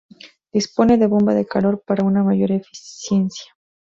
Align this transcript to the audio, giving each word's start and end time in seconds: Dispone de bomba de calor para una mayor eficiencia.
Dispone 0.51 0.97
de 0.97 1.05
bomba 1.05 1.35
de 1.35 1.45
calor 1.45 1.83
para 1.85 2.03
una 2.03 2.23
mayor 2.23 2.49
eficiencia. 2.51 3.53